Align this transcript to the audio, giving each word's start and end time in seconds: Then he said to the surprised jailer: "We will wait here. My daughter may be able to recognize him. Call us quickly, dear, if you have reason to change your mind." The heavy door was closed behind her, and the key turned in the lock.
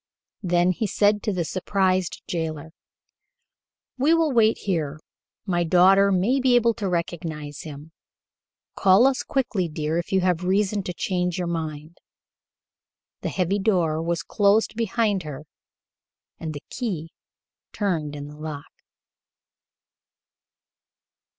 Then 0.41 0.71
he 0.71 0.87
said 0.87 1.21
to 1.21 1.31
the 1.31 1.45
surprised 1.45 2.23
jailer: 2.27 2.71
"We 3.99 4.15
will 4.15 4.31
wait 4.31 4.57
here. 4.57 4.99
My 5.45 5.63
daughter 5.63 6.11
may 6.11 6.39
be 6.39 6.55
able 6.55 6.73
to 6.73 6.89
recognize 6.89 7.61
him. 7.61 7.91
Call 8.73 9.05
us 9.05 9.21
quickly, 9.21 9.69
dear, 9.69 9.99
if 9.99 10.11
you 10.11 10.21
have 10.21 10.43
reason 10.43 10.81
to 10.85 10.93
change 10.95 11.37
your 11.37 11.45
mind." 11.45 11.99
The 13.21 13.29
heavy 13.29 13.59
door 13.59 14.01
was 14.01 14.23
closed 14.23 14.75
behind 14.75 15.21
her, 15.21 15.43
and 16.39 16.55
the 16.55 16.63
key 16.71 17.11
turned 17.71 18.15
in 18.15 18.27
the 18.27 18.37
lock. 18.37 18.71